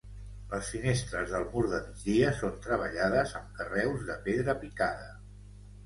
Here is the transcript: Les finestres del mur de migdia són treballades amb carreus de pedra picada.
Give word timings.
Les 0.53 0.69
finestres 0.75 1.33
del 1.35 1.45
mur 1.51 1.65
de 1.75 1.83
migdia 1.91 2.33
són 2.41 2.57
treballades 2.65 3.37
amb 3.43 3.55
carreus 3.61 4.05
de 4.13 4.21
pedra 4.29 4.61
picada. 4.67 5.17